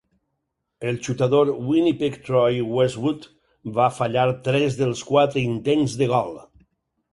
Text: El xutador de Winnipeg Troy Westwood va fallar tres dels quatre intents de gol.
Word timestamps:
El 0.91 0.95
xutador 1.07 1.43
de 1.49 1.53
Winnipeg 1.71 2.17
Troy 2.29 2.57
Westwood 2.79 3.29
va 3.77 3.87
fallar 3.99 4.25
tres 4.49 4.81
dels 4.83 5.07
quatre 5.13 5.45
intents 5.53 5.97
de 6.03 6.11
gol. 6.17 6.37